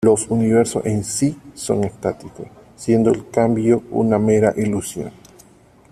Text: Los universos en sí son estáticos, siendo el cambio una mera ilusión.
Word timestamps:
Los 0.03 0.27
universos 0.31 0.83
en 0.87 1.03
sí 1.03 1.37
son 1.53 1.83
estáticos, 1.83 2.47
siendo 2.75 3.11
el 3.11 3.29
cambio 3.29 3.83
una 3.91 4.17
mera 4.17 4.51
ilusión. 4.57 5.11